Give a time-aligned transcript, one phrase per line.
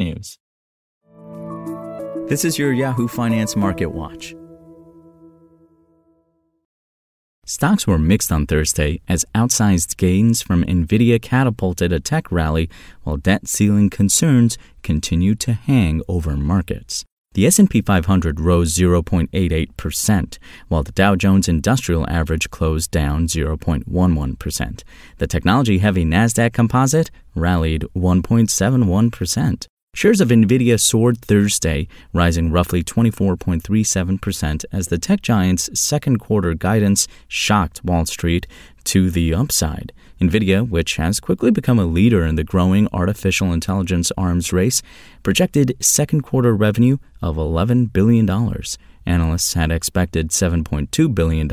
[0.00, 0.38] technews.
[2.28, 4.34] This is your Yahoo Finance Market Watch.
[7.44, 12.70] Stocks were mixed on Thursday as outsized gains from Nvidia catapulted a tech rally
[13.02, 17.04] while debt ceiling concerns continued to hang over markets.
[17.32, 24.82] The S&P 500 rose 0.88%, while the Dow Jones Industrial Average closed down 0.11%.
[25.18, 29.66] The technology-heavy Nasdaq Composite rallied 1.71%.
[30.00, 37.06] Shares of Nvidia soared Thursday, rising roughly 24.37% as the tech giant's second quarter guidance
[37.28, 38.46] shocked Wall Street
[38.84, 39.92] to the upside.
[40.18, 44.80] Nvidia, which has quickly become a leader in the growing artificial intelligence arms race,
[45.22, 48.26] projected second quarter revenue of $11 billion.
[49.04, 51.46] Analysts had expected $7.2 billion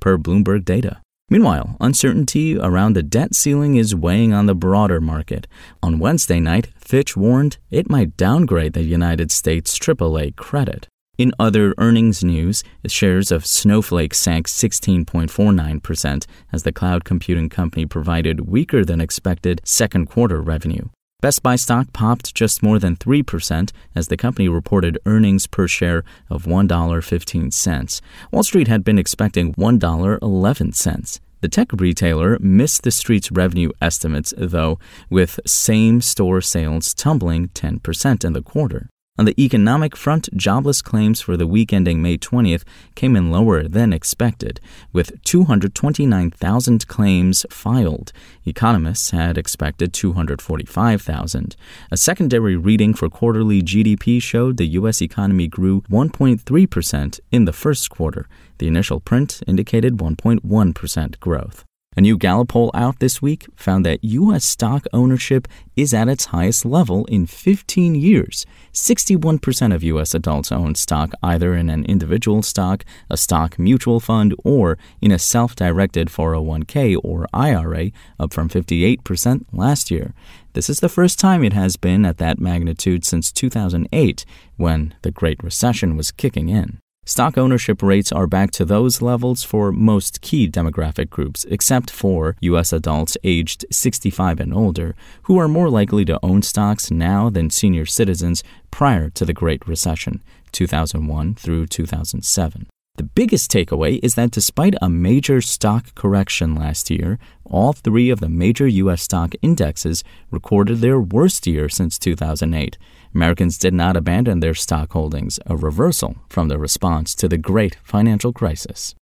[0.00, 1.00] per Bloomberg data.
[1.30, 5.46] Meanwhile, uncertainty around the debt ceiling is weighing on the broader market.
[5.82, 10.88] On Wednesday night, Fitch warned it might downgrade the United States AAA credit.
[11.18, 18.48] In other earnings news, shares of Snowflake sank 16.49% as the cloud computing company provided
[18.48, 20.88] weaker than expected second quarter revenue.
[21.20, 26.04] Best Buy stock popped just more than 3% as the company reported earnings per share
[26.30, 28.00] of $1.15.
[28.30, 31.20] Wall Street had been expecting $1.11.
[31.40, 34.78] The tech retailer missed the street's revenue estimates, though,
[35.10, 38.88] with same store sales tumbling 10% in the quarter.
[39.18, 42.62] On the economic front, jobless claims for the week ending May 20th
[42.94, 44.60] came in lower than expected,
[44.92, 48.12] with 229,000 claims filed.
[48.46, 51.56] Economists had expected 245,000.
[51.90, 55.02] A secondary reading for quarterly GDP showed the U.S.
[55.02, 58.28] economy grew 1.3% in the first quarter.
[58.58, 61.64] The initial print indicated 1.1% growth.
[61.98, 64.44] A new Gallup poll out this week found that U.S.
[64.44, 68.46] stock ownership is at its highest level in 15 years.
[68.72, 70.14] 61% of U.S.
[70.14, 75.18] adults own stock either in an individual stock, a stock mutual fund, or in a
[75.18, 80.14] self directed 401k or IRA, up from 58% last year.
[80.52, 84.24] This is the first time it has been at that magnitude since 2008,
[84.56, 86.78] when the Great Recession was kicking in.
[87.08, 92.36] Stock ownership rates are back to those levels for most key demographic groups, except for
[92.40, 92.70] U.S.
[92.70, 97.86] adults aged 65 and older, who are more likely to own stocks now than senior
[97.86, 102.66] citizens prior to the Great Recession, 2001 through 2007.
[102.98, 108.18] The biggest takeaway is that despite a major stock correction last year, all three of
[108.18, 109.02] the major U.S.
[109.02, 112.76] stock indexes recorded their worst year since 2008.
[113.14, 117.76] Americans did not abandon their stock holdings, a reversal from the response to the great
[117.84, 118.96] financial crisis.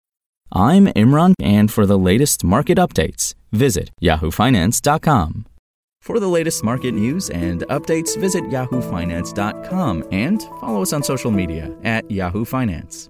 [0.51, 5.45] I'm Imran, and for the latest market updates, visit yahoofinance.com.
[6.01, 11.73] For the latest market news and updates, visit yahoofinance.com and follow us on social media
[11.85, 13.09] at Yahoo Finance.